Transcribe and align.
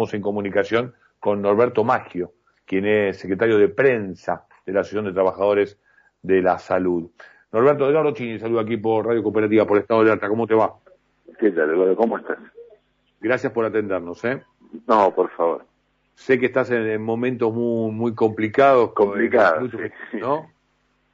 Estamos 0.00 0.14
en 0.14 0.22
comunicación 0.22 0.94
con 1.18 1.42
Norberto 1.42 1.84
Maggio, 1.84 2.32
quien 2.64 2.86
es 2.86 3.18
secretario 3.18 3.58
de 3.58 3.68
prensa 3.68 4.46
de 4.64 4.72
la 4.72 4.80
Asociación 4.80 5.04
de 5.04 5.12
Trabajadores 5.12 5.78
de 6.22 6.40
la 6.40 6.58
Salud. 6.58 7.10
Norberto, 7.52 7.86
Edgardo 7.86 8.12
Chini, 8.12 8.38
saludo 8.38 8.60
aquí 8.60 8.78
por 8.78 9.06
Radio 9.06 9.22
Cooperativa, 9.22 9.66
por 9.66 9.76
Estado 9.76 10.02
de 10.02 10.12
Alta. 10.12 10.26
¿Cómo 10.26 10.46
te 10.46 10.54
va? 10.54 10.74
¿Qué 11.38 11.50
tal, 11.50 11.68
Eduardo? 11.68 11.96
¿Cómo 11.96 12.16
estás? 12.16 12.38
Gracias 13.20 13.52
por 13.52 13.66
atendernos, 13.66 14.24
¿eh? 14.24 14.42
No, 14.88 15.14
por 15.14 15.28
favor. 15.32 15.66
Sé 16.14 16.38
que 16.38 16.46
estás 16.46 16.70
en, 16.70 17.02
momentos 17.02 17.52
muy, 17.52 17.92
muy 17.92 18.14
complicados. 18.14 18.94
Complicados, 18.94 19.70
¿no? 20.14 20.50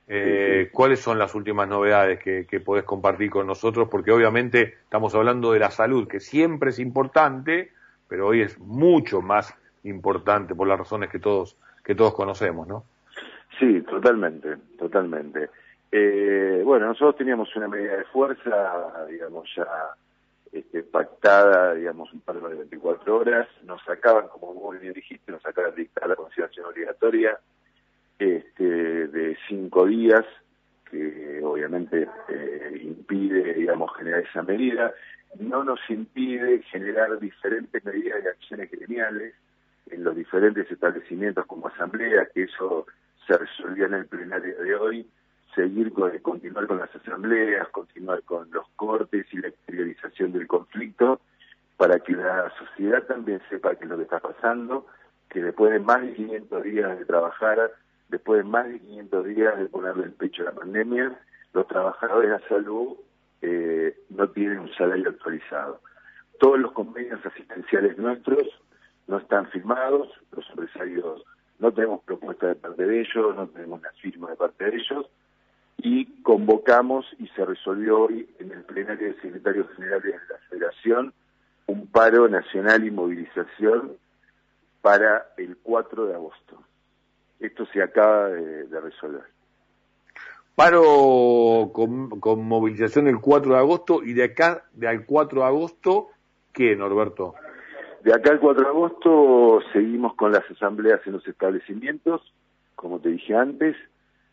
Eh, 0.07 0.71
¿Cuáles 0.73 1.01
son 1.01 1.19
las 1.19 1.35
últimas 1.35 1.67
novedades 1.67 2.21
que, 2.21 2.47
que 2.47 2.61
podés 2.61 2.85
compartir 2.85 3.31
con 3.31 3.49
nosotros? 3.49 3.89
Porque 3.91 4.13
obviamente 4.13 4.75
estamos 4.85 5.13
hablando 5.17 5.51
de 5.51 5.59
la 5.59 5.73
salud, 5.73 6.07
que 6.07 6.21
siempre 6.21 6.71
es 6.71 6.79
importante, 6.79 7.73
pero 8.09 8.29
hoy 8.29 8.43
es 8.43 8.59
mucho 8.59 9.21
más 9.21 9.55
importante 9.85 10.55
por 10.55 10.69
las 10.69 10.79
razones 10.79 11.11
que 11.11 11.19
todos 11.19 11.57
que 11.85 11.95
todos 11.95 12.15
conocemos, 12.15 12.67
¿no? 12.67 12.85
Sí, 13.59 13.81
totalmente, 13.83 14.57
totalmente. 14.77 15.51
Eh, 15.93 16.63
bueno, 16.65 16.87
nosotros 16.87 17.17
teníamos 17.17 17.55
una 17.55 17.69
medida 17.69 17.97
de 17.97 18.05
fuerza, 18.07 19.07
digamos, 19.09 19.49
ya 19.57 19.67
este, 20.53 20.83
pactada, 20.83 21.75
digamos, 21.75 22.13
un 22.13 22.21
par 22.21 22.41
de 22.41 22.55
24 22.55 23.17
horas. 23.17 23.49
Nos 23.65 23.83
sacaban, 23.85 24.27
como 24.29 24.53
muy 24.53 24.79
bien 24.79 24.95
dijiste, 24.95 25.31
nos 25.31 25.43
sacaban 25.43 25.75
la 26.07 26.17
conciliación 26.17 26.67
obligatoria 26.67 27.39
este, 28.19 28.65
de 29.09 29.37
cinco 29.49 29.87
días, 29.87 30.25
que 30.91 31.41
obviamente 31.43 32.09
eh, 32.29 32.81
impide, 32.83 33.55
digamos, 33.55 33.95
generar 33.97 34.21
esa 34.21 34.43
medida. 34.43 34.95
No 35.39 35.65
nos 35.65 35.81
impide 35.89 36.63
generar 36.63 37.19
diferentes 37.19 37.85
medidas 37.85 38.23
de 38.23 38.31
acciones 38.31 38.71
gremiales 38.71 39.35
en 39.91 40.05
los 40.05 40.17
diferentes 40.17 40.71
establecimientos 40.71 41.47
como 41.47 41.69
asambleas, 41.69 42.29
que 42.35 42.45
eso 42.45 42.87
se 43.27 43.37
resolvió 43.37 43.87
en 43.87 43.95
el 43.95 44.07
plenario 44.07 44.57
de 44.59 44.75
hoy, 44.75 45.07
seguir 45.55 45.93
con, 45.93 46.17
continuar 46.19 46.67
con 46.67 46.79
las 46.79 46.95
asambleas, 46.95 47.69
continuar 47.69 48.23
con 48.23 48.51
los 48.51 48.69
cortes 48.77 49.27
y 49.33 49.39
la 49.39 49.49
exteriorización 49.49 50.33
del 50.33 50.47
conflicto, 50.47 51.21
para 51.77 52.01
que 52.01 52.13
la 52.13 52.53
sociedad 52.59 53.03
también 53.05 53.41
sepa 53.51 53.75
qué 53.75 53.85
es 53.85 53.91
lo 53.91 53.97
que 53.97 54.05
está 54.05 54.21
pasando, 54.21 54.87
que 55.29 55.43
después 55.43 55.73
de 55.73 55.81
más 55.81 56.03
de 56.03 56.15
500 56.15 56.63
días 56.63 56.99
de 56.99 57.05
trabajar, 57.05 57.73
después 58.09 58.39
de 58.39 58.45
más 58.45 58.67
de 58.67 58.81
500 58.81 59.27
días 59.27 59.59
de 59.59 59.67
ponerle 59.67 60.05
el 60.05 60.13
pecho 60.13 60.43
a 60.43 60.47
la 60.47 60.53
pandemia, 60.53 61.19
los 61.53 61.67
trabajadores 61.67 62.31
de 62.31 62.39
la 62.39 62.49
salud 62.49 62.97
eh, 63.43 63.99
no 64.11 64.29
tienen 64.31 64.59
un 64.61 64.73
salario 64.75 65.11
actualizado. 65.11 65.81
Todos 66.39 66.59
los 66.59 66.73
convenios 66.73 67.25
asistenciales 67.25 67.99
nuestros 67.99 68.47
no 69.07 69.19
están 69.19 69.49
firmados, 69.51 70.09
los 70.33 70.49
empresarios 70.51 71.25
no 71.59 71.73
tenemos 71.73 72.03
propuesta 72.03 72.49
de 72.49 72.57
parte 72.57 72.85
de 72.85 73.01
ellos, 73.01 73.35
no 73.35 73.47
tenemos 73.49 73.81
una 73.81 73.91
firma 74.03 74.31
de 74.31 74.37
parte 74.37 74.65
de 74.65 74.77
ellos, 74.77 75.07
y 75.79 76.23
convocamos 76.23 77.07
y 77.19 77.29
se 77.29 77.45
resolvió 77.45 78.01
hoy 78.03 78.29
en 78.39 78.53
el 78.53 78.63
plenario 78.65 79.09
de 79.09 79.21
secretarios 79.21 79.69
generales 79.77 80.03
de 80.05 80.35
la 80.35 80.41
Federación 80.49 81.13
un 81.67 81.87
paro 81.89 82.29
nacional 82.29 82.85
y 82.85 82.91
movilización 82.91 83.97
para 84.81 85.27
el 85.37 85.57
4 85.63 86.07
de 86.07 86.15
agosto. 86.15 86.63
Esto 87.41 87.67
se 87.67 87.83
acaba 87.83 88.29
de, 88.29 88.81
resolver. 88.81 89.23
Paro 90.55 91.71
con, 91.73 92.21
con, 92.21 92.45
movilización 92.45 93.09
el 93.09 93.21
4 93.21 93.53
de 93.53 93.59
agosto 93.59 94.03
y 94.03 94.15
de 94.15 94.25
acá, 94.25 94.65
de 94.73 94.89
al 94.89 95.05
4 95.05 95.41
de 95.41 95.47
agosto, 95.47 96.09
¿qué, 96.53 96.75
Norberto? 96.77 97.35
De 98.03 98.15
acá 98.15 98.31
al 98.31 98.41
4 98.41 98.63
de 98.63 98.69
agosto 98.71 99.61
seguimos 99.73 100.15
con 100.15 100.33
las 100.33 100.51
asambleas 100.51 101.01
en 101.07 101.15
los 101.15 101.27
establecimientos, 101.29 102.33
como 102.75 103.01
te 103.01 103.11
dije 103.11 103.35
antes, 103.35 103.77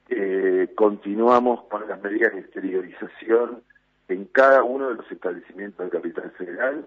eh, 0.09 0.69
continuamos 0.75 1.63
con 1.69 1.87
las 1.87 2.01
medidas 2.01 2.33
de 2.33 2.41
exteriorización 2.41 3.63
en 4.09 4.25
cada 4.25 4.63
uno 4.63 4.89
de 4.89 4.95
los 4.95 5.11
establecimientos 5.11 5.80
del 5.80 5.89
Capital 5.89 6.31
Federal 6.37 6.86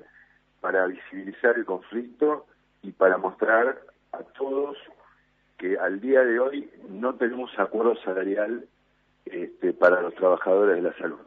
para 0.61 0.87
visibilizar 0.87 1.57
el 1.57 1.65
conflicto 1.65 2.47
y 2.83 2.93
para 2.93 3.19
mostrar 3.19 3.81
a 4.13 4.19
todos 4.39 4.77
que 5.57 5.79
al 5.79 6.01
día 6.01 6.23
de 6.23 6.39
hoy 6.39 6.71
no 6.89 7.15
tenemos 7.15 7.51
acuerdo 7.59 7.97
salarial 8.03 8.67
este, 9.25 9.73
para 9.73 10.03
los 10.03 10.15
trabajadores 10.15 10.77
de 10.77 10.83
la 10.83 10.97
salud. 10.99 11.19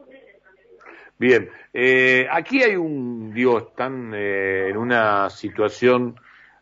Bien, 1.18 1.50
eh, 1.74 2.26
aquí 2.30 2.62
hay 2.62 2.76
un, 2.76 3.34
digo, 3.34 3.58
están 3.58 4.12
eh, 4.14 4.68
en 4.70 4.76
una 4.78 5.28
situación 5.28 6.16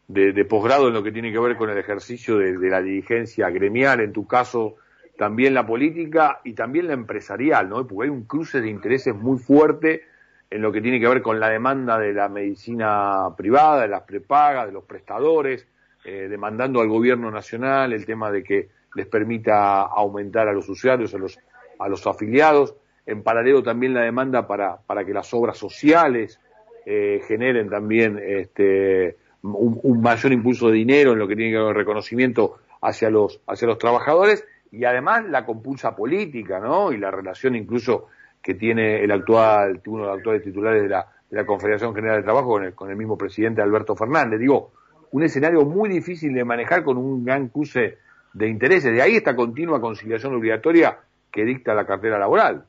de, 0.09 0.45
posgrado 0.47 0.89
en 0.89 0.95
lo 0.95 1.03
que 1.03 1.13
tiene 1.13 1.31
que 1.31 1.39
ver 1.39 1.57
con 1.57 1.71
el 1.71 1.79
ejercicio 1.79 2.39
de, 2.39 2.57
la 2.69 2.83
dirigencia 2.83 3.51
gremial, 3.51 4.01
en 4.01 4.13
tu 4.13 4.27
caso 4.27 4.77
también 5.17 5.55
la 5.55 5.67
política 5.67 6.41
y 6.45 6.55
también 6.55 6.89
la 6.89 6.95
empresarial, 6.95 7.69
¿no? 7.69 7.87
Porque 7.87 8.07
hay 8.07 8.11
un 8.11 8.25
cruce 8.25 8.61
de 8.61 8.71
intereses 8.71 9.15
muy 9.15 9.39
fuerte 9.39 10.03
en 10.51 10.63
lo 10.63 10.73
que 10.73 10.81
tiene 10.81 10.99
que 10.99 11.09
ver 11.09 11.23
con 11.23 11.39
la 11.39 11.51
demanda 11.51 11.99
de 11.99 12.13
la 12.13 12.29
medicina 12.29 13.29
privada, 13.37 13.83
de 13.83 13.89
las 13.89 14.03
prepagas, 14.03 14.67
de 14.67 14.73
los 14.73 14.85
prestadores, 14.85 15.69
eh, 16.05 16.29
demandando 16.29 16.81
al 16.81 16.89
gobierno 16.89 17.31
nacional 17.31 17.93
el 17.93 18.07
tema 18.07 18.31
de 18.31 18.43
que 18.43 18.69
les 18.95 19.07
permita 19.07 19.83
aumentar 19.83 20.49
a 20.49 20.53
los 20.53 20.69
usuarios, 20.69 21.15
a 21.15 21.19
los, 21.19 21.39
a 21.79 21.89
los 21.89 22.07
afiliados 22.07 22.75
en 23.09 23.23
paralelo 23.23 23.63
también 23.63 23.95
la 23.95 24.03
demanda 24.03 24.47
para, 24.47 24.77
para 24.77 25.03
que 25.03 25.15
las 25.15 25.33
obras 25.33 25.57
sociales 25.57 26.39
eh, 26.85 27.23
generen 27.27 27.71
también 27.71 28.21
este, 28.23 29.17
un, 29.43 30.03
mayor 30.03 30.31
impulso 30.31 30.69
de 30.69 30.75
dinero 30.75 31.13
en 31.13 31.19
lo 31.19 31.27
que 31.27 31.35
tiene 31.35 31.53
que 31.53 31.57
ver 31.57 31.65
con 31.65 31.71
el 31.71 31.79
reconocimiento 31.79 32.59
hacia 32.83 33.09
los, 33.09 33.41
hacia 33.47 33.67
los 33.67 33.79
trabajadores 33.79 34.45
y 34.71 34.85
además 34.85 35.25
la 35.27 35.47
compulsa 35.47 35.97
política, 35.97 36.61
¿no? 36.61 36.93
Y 36.93 36.99
la 36.99 37.11
relación 37.11 37.57
incluso 37.57 38.09
que 38.43 38.53
tiene 38.53 39.03
el 39.03 39.11
actual, 39.11 39.81
uno 39.87 40.03
de 40.03 40.09
los 40.09 40.19
actuales 40.19 40.43
titulares 40.43 40.83
de 40.83 40.89
la, 40.91 41.07
de 41.31 41.37
la 41.39 41.47
Confederación 41.47 41.95
General 41.95 42.19
de 42.19 42.25
Trabajo 42.25 42.49
con 42.49 42.65
el, 42.65 42.75
con 42.75 42.91
el 42.91 42.97
mismo 42.97 43.17
presidente 43.17 43.63
Alberto 43.63 43.97
Fernández. 43.97 44.39
Digo, 44.39 44.73
un 45.13 45.23
escenario 45.23 45.65
muy 45.65 45.89
difícil 45.89 46.35
de 46.35 46.45
manejar 46.45 46.85
con 46.85 46.97
un 46.97 47.25
gran 47.25 47.49
cruce 47.49 47.99
de 48.33 48.49
intereses. 48.49 48.93
De 48.93 49.03
ahí 49.03 49.17
esta 49.17 49.35
continua 49.35 49.81
conciliación 49.81 50.35
obligatoria 50.35 50.99
que 51.31 51.45
dicta 51.45 51.75
la 51.75 51.87
cartera 51.87 52.19
laboral. 52.19 52.65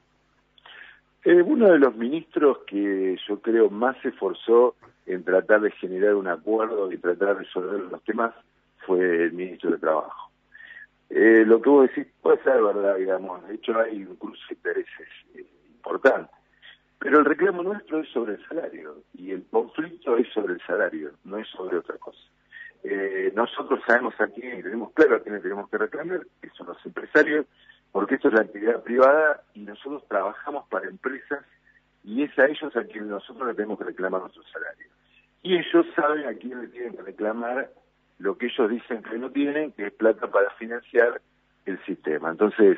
Eh, 1.23 1.41
uno 1.41 1.69
de 1.69 1.79
los 1.79 1.95
ministros 1.95 2.59
que 2.65 3.17
yo 3.27 3.41
creo 3.41 3.69
más 3.69 3.97
se 4.01 4.09
esforzó 4.09 4.75
en 5.05 5.23
tratar 5.23 5.61
de 5.61 5.71
generar 5.71 6.15
un 6.15 6.27
acuerdo 6.27 6.91
y 6.91 6.97
tratar 6.97 7.29
de 7.29 7.43
resolver 7.43 7.81
los 7.91 8.03
temas 8.03 8.33
fue 8.85 9.25
el 9.25 9.33
ministro 9.33 9.71
de 9.71 9.77
Trabajo. 9.77 10.31
Eh, 11.09 11.43
lo 11.45 11.61
que 11.61 11.69
vos 11.69 11.89
decís 11.89 12.07
puede 12.21 12.41
ser 12.43 12.61
verdad, 12.61 12.95
digamos, 12.95 13.45
de 13.47 13.55
hecho 13.55 13.77
hay 13.77 14.03
un 14.03 14.15
cruce 14.15 14.39
de 14.49 14.55
intereses 14.55 15.07
eh, 15.35 15.45
importante, 15.75 16.31
pero 16.99 17.19
el 17.19 17.25
reclamo 17.25 17.63
nuestro 17.63 18.01
es 18.01 18.09
sobre 18.09 18.33
el 18.33 18.47
salario 18.47 19.03
y 19.13 19.31
el 19.31 19.45
conflicto 19.49 20.17
es 20.17 20.27
sobre 20.33 20.53
el 20.53 20.61
salario, 20.61 21.11
no 21.23 21.37
es 21.37 21.47
sobre 21.47 21.77
otra 21.77 21.97
cosa. 21.97 22.19
Eh, 22.83 23.31
nosotros 23.35 23.79
sabemos 23.87 24.13
aquí, 24.19 24.41
tenemos 24.41 24.91
claro 24.93 25.15
a 25.15 25.19
quiénes 25.21 25.41
tenemos 25.41 25.69
que 25.69 25.77
reclamar, 25.77 26.25
que 26.41 26.49
son 26.49 26.67
los 26.67 26.85
empresarios, 26.85 27.45
porque 27.91 28.15
esto 28.15 28.27
es 28.27 28.33
la 28.33 28.41
actividad 28.41 28.83
privada 28.83 29.41
y 29.53 29.61
nosotros 29.61 30.05
trabajamos 30.07 30.67
para 30.69 30.87
empresas 30.87 31.43
y 32.03 32.23
es 32.23 32.37
a 32.37 32.45
ellos 32.45 32.75
a 32.75 32.83
quienes 32.83 33.09
nosotros 33.09 33.47
le 33.47 33.53
tenemos 33.53 33.77
que 33.77 33.85
reclamar 33.85 34.21
nuestro 34.21 34.43
salario. 34.43 34.87
Y 35.41 35.55
ellos 35.55 35.85
saben 35.95 36.27
a 36.27 36.33
quién 36.33 36.61
le 36.61 36.67
tienen 36.67 36.95
que 36.95 37.01
reclamar 37.01 37.69
lo 38.19 38.37
que 38.37 38.47
ellos 38.47 38.69
dicen 38.69 39.01
que 39.03 39.17
no 39.17 39.31
tienen, 39.31 39.71
que 39.71 39.87
es 39.87 39.93
plata 39.93 40.27
para 40.27 40.49
financiar 40.51 41.21
el 41.65 41.83
sistema. 41.85 42.29
Entonces, 42.29 42.77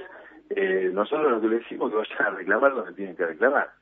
eh, 0.52 0.92
nosotros 0.94 1.32
lo 1.32 1.42
que 1.42 1.48
le 1.48 1.60
decimos 1.60 1.90
que 1.90 1.98
vayan 1.98 2.22
a 2.22 2.30
reclamar 2.38 2.76
donde 2.76 2.94
tienen 2.94 3.16
que 3.16 3.26
reclamar. 3.26 3.81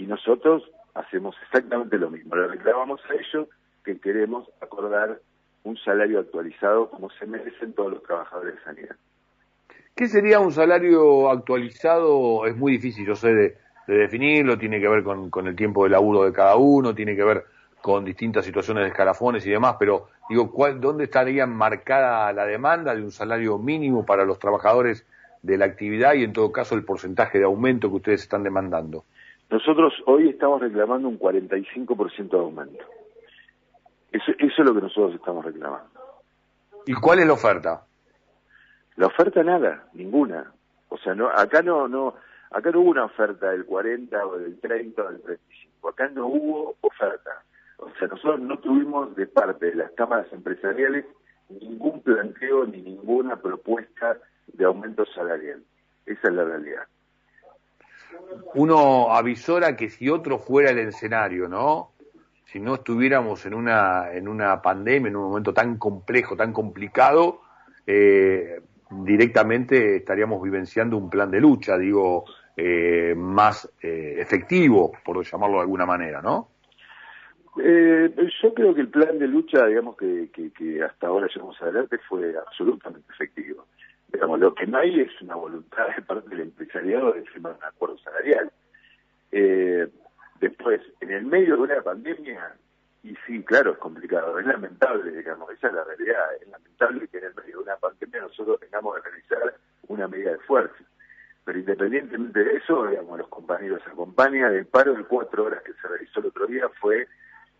Y 0.00 0.06
nosotros 0.06 0.62
hacemos 0.94 1.36
exactamente 1.42 1.98
lo 1.98 2.08
mismo. 2.08 2.34
Le 2.34 2.48
reclamamos 2.48 3.02
a 3.10 3.12
ellos 3.12 3.48
que 3.84 4.00
queremos 4.00 4.48
acordar 4.62 5.20
un 5.62 5.76
salario 5.76 6.20
actualizado 6.20 6.88
como 6.88 7.10
se 7.10 7.26
merecen 7.26 7.74
todos 7.74 7.92
los 7.92 8.02
trabajadores 8.02 8.54
de 8.54 8.62
sanidad. 8.62 8.96
¿Qué 9.94 10.08
sería 10.08 10.40
un 10.40 10.52
salario 10.52 11.28
actualizado? 11.28 12.46
Es 12.46 12.56
muy 12.56 12.72
difícil, 12.72 13.06
yo 13.06 13.14
sé, 13.14 13.34
de, 13.34 13.56
definirlo, 13.86 14.56
tiene 14.56 14.80
que 14.80 14.88
ver 14.88 15.02
con, 15.02 15.46
el 15.46 15.54
tiempo 15.54 15.84
de 15.84 15.90
laburo 15.90 16.24
de 16.24 16.32
cada 16.32 16.56
uno, 16.56 16.94
tiene 16.94 17.14
que 17.14 17.24
ver 17.24 17.44
con 17.82 18.02
distintas 18.02 18.46
situaciones 18.46 18.84
de 18.84 18.88
escalafones 18.88 19.44
y 19.44 19.50
demás, 19.50 19.76
pero 19.78 20.08
digo, 20.30 20.50
¿cuál, 20.50 20.80
¿dónde 20.80 21.04
estaría 21.04 21.46
marcada 21.46 22.32
la 22.32 22.46
demanda 22.46 22.94
de 22.94 23.02
un 23.02 23.12
salario 23.12 23.58
mínimo 23.58 24.06
para 24.06 24.24
los 24.24 24.38
trabajadores 24.38 25.04
de 25.42 25.58
la 25.58 25.66
actividad 25.66 26.14
y 26.14 26.24
en 26.24 26.32
todo 26.32 26.52
caso 26.52 26.74
el 26.74 26.84
porcentaje 26.84 27.38
de 27.38 27.44
aumento 27.44 27.90
que 27.90 27.96
ustedes 27.96 28.22
están 28.22 28.44
demandando? 28.44 29.04
Nosotros 29.50 29.92
hoy 30.06 30.28
estamos 30.28 30.60
reclamando 30.60 31.08
un 31.08 31.18
45% 31.18 32.30
de 32.30 32.38
aumento. 32.38 32.84
Eso, 34.12 34.32
eso 34.38 34.62
es 34.62 34.64
lo 34.68 34.74
que 34.74 34.80
nosotros 34.80 35.14
estamos 35.14 35.44
reclamando. 35.44 35.90
¿Y 36.86 36.94
cuál 36.94 37.18
es 37.18 37.26
la 37.26 37.32
oferta? 37.32 37.82
La 38.96 39.06
oferta 39.06 39.42
nada, 39.42 39.88
ninguna. 39.92 40.52
O 40.88 40.98
sea, 40.98 41.14
no, 41.14 41.28
acá 41.28 41.62
no, 41.62 41.88
no, 41.88 42.14
acá 42.50 42.70
no 42.70 42.80
hubo 42.80 42.90
una 42.90 43.04
oferta 43.04 43.50
del 43.50 43.64
40 43.64 44.26
o 44.26 44.38
del 44.38 44.58
30 44.60 45.02
o 45.02 45.10
del 45.10 45.22
35. 45.22 45.88
Acá 45.88 46.08
no 46.08 46.26
hubo 46.26 46.76
oferta. 46.80 47.42
O 47.78 47.90
sea, 47.98 48.08
nosotros 48.08 48.40
no 48.40 48.58
tuvimos 48.58 49.14
de 49.16 49.26
parte 49.26 49.66
de 49.66 49.76
las 49.76 49.90
cámaras 49.92 50.32
empresariales 50.32 51.06
ningún 51.48 52.02
planteo 52.02 52.66
ni 52.66 52.82
ninguna 52.82 53.36
propuesta 53.36 54.18
de 54.46 54.64
aumento 54.64 55.04
salarial. 55.06 55.62
Esa 56.06 56.28
es 56.28 56.34
la 56.34 56.44
realidad. 56.44 56.86
Uno 58.54 59.14
avisora 59.14 59.76
que 59.76 59.90
si 59.90 60.08
otro 60.08 60.38
fuera 60.38 60.70
el 60.70 60.78
escenario, 60.78 61.48
¿no? 61.48 61.92
Si 62.46 62.58
no 62.58 62.74
estuviéramos 62.74 63.46
en 63.46 63.54
una, 63.54 64.12
en 64.12 64.26
una 64.26 64.60
pandemia, 64.60 65.08
en 65.08 65.16
un 65.16 65.28
momento 65.28 65.54
tan 65.54 65.78
complejo, 65.78 66.36
tan 66.36 66.52
complicado, 66.52 67.42
eh, 67.86 68.60
directamente 68.90 69.96
estaríamos 69.96 70.42
vivenciando 70.42 70.96
un 70.96 71.08
plan 71.08 71.30
de 71.30 71.40
lucha, 71.40 71.78
digo, 71.78 72.24
eh, 72.56 73.14
más 73.16 73.70
eh, 73.80 74.16
efectivo, 74.18 74.92
por 75.04 75.24
llamarlo 75.24 75.56
de 75.56 75.62
alguna 75.62 75.86
manera, 75.86 76.20
¿no? 76.20 76.48
Eh, 77.62 78.14
yo 78.42 78.54
creo 78.54 78.74
que 78.74 78.82
el 78.82 78.88
plan 78.88 79.18
de 79.18 79.26
lucha, 79.26 79.66
digamos, 79.66 79.96
que, 79.96 80.30
que, 80.30 80.82
hasta 80.82 81.08
ahora 81.08 81.28
llevamos 81.32 81.60
adelante 81.60 81.98
fue 82.08 82.34
absolutamente 82.36 83.12
efectivo. 83.12 83.66
Digamos, 84.20 84.38
lo 84.38 84.54
que 84.54 84.66
no 84.66 84.76
hay 84.76 85.00
es 85.00 85.22
una 85.22 85.34
voluntad 85.34 85.96
de 85.96 86.02
parte 86.02 86.28
del 86.28 86.40
empresariado 86.40 87.12
de 87.12 87.22
firmar 87.22 87.56
un 87.56 87.64
acuerdo 87.64 87.96
salarial. 88.00 88.52
Eh, 89.32 89.88
después, 90.38 90.82
en 91.00 91.10
el 91.10 91.24
medio 91.24 91.56
de 91.56 91.62
una 91.62 91.80
pandemia, 91.80 92.54
y 93.02 93.16
sí, 93.26 93.42
claro, 93.42 93.72
es 93.72 93.78
complicado, 93.78 94.38
es 94.38 94.44
lamentable, 94.44 95.10
digamos, 95.10 95.50
esa 95.52 95.68
es 95.68 95.72
la 95.72 95.84
realidad, 95.84 96.34
es 96.38 96.48
lamentable 96.48 97.08
que 97.08 97.16
en 97.16 97.24
el 97.24 97.34
medio 97.34 97.56
de 97.56 97.62
una 97.62 97.76
pandemia 97.76 98.20
nosotros 98.20 98.60
tengamos 98.60 98.94
que 98.96 99.08
realizar 99.08 99.54
una 99.88 100.06
medida 100.06 100.32
de 100.32 100.38
fuerza. 100.40 100.84
Pero 101.46 101.58
independientemente 101.58 102.44
de 102.44 102.56
eso, 102.58 102.88
digamos, 102.88 103.20
los 103.20 103.28
compañeros 103.28 103.80
acompañan, 103.86 104.52
el 104.54 104.66
paro 104.66 104.92
de 104.92 105.04
cuatro 105.04 105.44
horas 105.44 105.62
que 105.62 105.72
se 105.80 105.88
realizó 105.88 106.20
el 106.20 106.26
otro 106.26 106.46
día 106.46 106.68
fue 106.78 107.08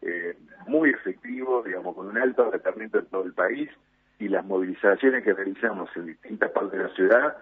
eh, 0.03 0.37
muy 0.67 0.91
efectivo, 0.91 1.63
digamos, 1.63 1.97
con 1.97 2.09
un 2.09 2.19
alto 2.19 2.51
tratamiento 2.51 2.99
en 2.99 3.07
todo 3.07 3.25
el 3.25 3.33
país 3.33 3.71
y 4.21 4.29
las 4.29 4.45
movilizaciones 4.45 5.25
que 5.25 5.35
realizamos 5.35 5.91
en 5.97 6.07
distintas 6.07 6.53
partes 6.53 6.79
de 6.79 6.85
la 6.85 6.95
ciudad 6.95 7.37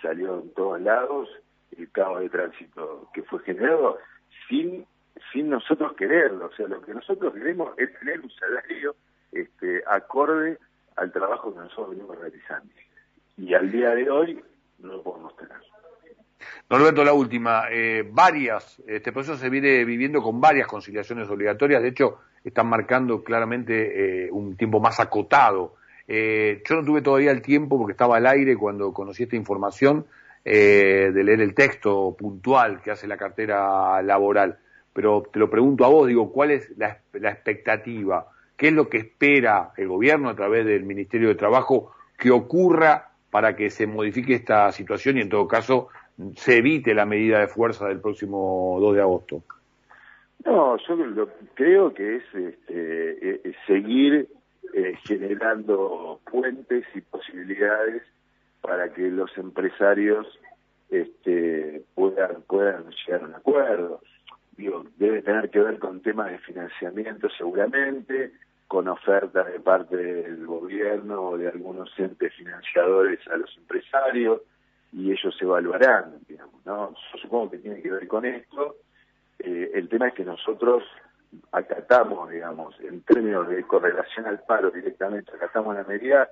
salió 0.00 0.40
en 0.40 0.52
todos 0.54 0.80
lados 0.80 1.28
el 1.76 1.88
caos 1.92 2.20
de 2.20 2.28
tránsito 2.28 3.08
que 3.14 3.22
fue 3.22 3.38
generado 3.40 3.98
sin 4.48 4.84
sin 5.32 5.50
nosotros 5.50 5.92
quererlo, 5.96 6.46
o 6.46 6.52
sea, 6.56 6.66
lo 6.66 6.80
que 6.82 6.94
nosotros 6.94 7.34
queremos 7.34 7.72
es 7.78 7.96
tener 7.98 8.20
un 8.20 8.30
salario 8.30 8.96
este, 9.30 9.82
acorde 9.86 10.58
al 10.96 11.12
trabajo 11.12 11.52
que 11.52 11.60
nosotros 11.60 11.90
venimos 11.90 12.18
realizando. 12.18 12.72
Y 13.36 13.54
al 13.54 13.70
día 13.70 13.90
de 13.94 14.10
hoy 14.10 14.42
no 14.78 14.94
lo 14.94 15.02
podemos 15.02 15.36
tener. 15.36 15.56
Norberto, 16.68 17.04
la 17.04 17.12
última. 17.12 17.64
Eh, 17.70 18.08
varias, 18.10 18.82
este 18.86 19.12
proceso 19.12 19.36
se 19.36 19.48
viene 19.48 19.84
viviendo 19.84 20.22
con 20.22 20.40
varias 20.40 20.66
conciliaciones 20.66 21.28
obligatorias. 21.28 21.82
De 21.82 21.88
hecho, 21.88 22.18
están 22.44 22.66
marcando 22.68 23.22
claramente 23.22 24.26
eh, 24.26 24.30
un 24.30 24.56
tiempo 24.56 24.80
más 24.80 24.98
acotado. 25.00 25.76
Eh, 26.08 26.62
yo 26.68 26.76
no 26.76 26.84
tuve 26.84 27.02
todavía 27.02 27.30
el 27.30 27.42
tiempo 27.42 27.78
porque 27.78 27.92
estaba 27.92 28.16
al 28.16 28.26
aire 28.26 28.56
cuando 28.56 28.92
conocí 28.92 29.24
esta 29.24 29.36
información 29.36 30.06
de 30.44 31.22
leer 31.24 31.40
el 31.40 31.54
texto 31.54 32.16
puntual 32.18 32.82
que 32.82 32.90
hace 32.90 33.06
la 33.06 33.16
cartera 33.16 34.02
laboral. 34.02 34.58
Pero 34.92 35.22
te 35.32 35.38
lo 35.38 35.48
pregunto 35.48 35.84
a 35.84 35.88
vos, 35.88 36.08
digo, 36.08 36.32
¿cuál 36.32 36.50
es 36.50 36.76
la, 36.76 36.98
la 37.12 37.30
expectativa? 37.30 38.26
¿Qué 38.56 38.68
es 38.68 38.74
lo 38.74 38.88
que 38.88 38.98
espera 38.98 39.70
el 39.76 39.88
gobierno 39.88 40.28
a 40.28 40.34
través 40.34 40.66
del 40.66 40.82
Ministerio 40.82 41.28
de 41.28 41.36
Trabajo 41.36 41.92
que 42.18 42.30
ocurra 42.30 43.10
para 43.30 43.56
que 43.56 43.70
se 43.70 43.86
modifique 43.86 44.34
esta 44.34 44.70
situación 44.72 45.16
y 45.16 45.22
en 45.22 45.28
todo 45.28 45.48
caso 45.48 45.88
se 46.36 46.58
evite 46.58 46.94
la 46.94 47.06
medida 47.06 47.40
de 47.40 47.48
fuerza 47.48 47.88
del 47.88 48.00
próximo 48.00 48.76
2 48.78 48.94
de 48.94 49.00
agosto? 49.00 49.42
No, 50.44 50.76
yo 50.76 50.96
lo, 50.96 51.28
creo 51.54 51.94
que 51.94 52.16
es 52.16 52.22
este, 52.34 53.48
eh, 53.48 53.52
seguir 53.66 54.28
eh, 54.72 54.94
generando 55.04 56.20
puentes 56.30 56.84
y 56.94 57.00
posibilidades 57.02 58.02
para 58.60 58.92
que 58.92 59.10
los 59.10 59.36
empresarios 59.36 60.26
este, 60.88 61.84
puedan, 61.94 62.42
puedan 62.42 62.84
llegar 62.90 63.22
a 63.22 63.26
un 63.26 63.34
acuerdo. 63.34 64.00
Digo, 64.56 64.84
debe 64.96 65.22
tener 65.22 65.50
que 65.50 65.60
ver 65.60 65.78
con 65.78 66.00
temas 66.00 66.30
de 66.30 66.38
financiamiento 66.38 67.28
seguramente, 67.36 68.32
con 68.68 68.88
ofertas 68.88 69.46
de 69.52 69.60
parte 69.60 69.96
del 69.96 70.46
gobierno 70.46 71.22
o 71.22 71.38
de 71.38 71.48
algunos 71.48 71.90
entes 71.98 72.32
financiadores 72.34 73.20
a 73.28 73.36
los 73.36 73.54
empresarios, 73.56 74.40
y 74.92 75.10
ellos 75.10 75.34
evaluarán, 75.40 76.18
digamos, 76.28 76.64
¿no? 76.66 76.90
Yo 76.90 77.18
supongo 77.18 77.50
que 77.50 77.58
tiene 77.58 77.80
que 77.80 77.90
ver 77.90 78.06
con 78.06 78.24
esto. 78.26 78.76
Eh, 79.38 79.70
el 79.74 79.88
tema 79.88 80.08
es 80.08 80.14
que 80.14 80.24
nosotros 80.24 80.84
acatamos, 81.50 82.30
digamos, 82.30 82.78
en 82.80 83.02
términos 83.02 83.48
de 83.48 83.62
correlación 83.64 84.26
al 84.26 84.40
paro 84.40 84.70
directamente, 84.70 85.32
acatamos 85.34 85.74
la 85.74 85.84
medida, 85.84 86.30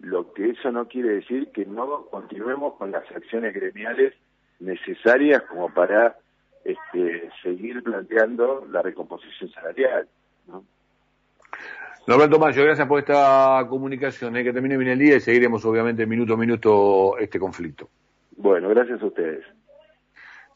lo 0.00 0.32
que 0.32 0.50
eso 0.50 0.70
no 0.70 0.86
quiere 0.86 1.10
decir 1.10 1.50
que 1.52 1.66
no 1.66 2.06
continuemos 2.06 2.74
con 2.74 2.90
las 2.90 3.04
acciones 3.10 3.54
gremiales 3.54 4.14
necesarias 4.60 5.42
como 5.42 5.72
para 5.72 6.16
este, 6.64 7.30
seguir 7.42 7.82
planteando 7.82 8.66
la 8.70 8.82
recomposición 8.82 9.50
salarial. 9.50 10.08
¿no? 10.46 10.64
Norberto 12.06 12.38
Mayo, 12.38 12.64
gracias 12.64 12.88
por 12.88 13.00
esta 13.00 13.66
comunicación. 13.68 14.36
¿eh? 14.36 14.44
Que 14.44 14.52
termine 14.52 14.76
bien 14.76 14.92
el 14.92 14.98
día 14.98 15.16
y 15.16 15.20
seguiremos, 15.20 15.64
obviamente, 15.64 16.06
minuto 16.06 16.34
a 16.34 16.36
minuto 16.36 17.18
este 17.18 17.38
conflicto. 17.38 17.88
Bueno, 18.36 18.68
gracias 18.70 19.02
a 19.02 19.06
ustedes. 19.06 19.44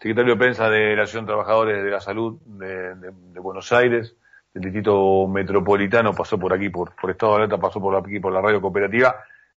Secretario 0.03 0.35
de 0.35 0.39
Prensa 0.41 0.69
de 0.69 0.97
la 0.97 1.05
Asociación 1.05 1.27
Trabajadores 1.27 1.85
de 1.85 1.89
la 1.89 2.01
Salud 2.01 2.41
de, 2.45 3.39
Buenos 3.39 3.71
Aires, 3.71 4.17
del 4.53 4.65
Distrito 4.65 5.29
Metropolitano, 5.29 6.13
pasó 6.13 6.41
por 6.41 6.53
aquí, 6.53 6.71
por, 6.71 6.93
por 6.97 7.13
Estado 7.13 7.35
de 7.35 7.39
Alerta, 7.39 7.59
pasó 7.59 7.81
por 7.81 7.95
aquí, 7.95 8.19
por 8.19 8.33
la 8.33 8.41
radio 8.41 8.61
cooperativa. 8.61 9.15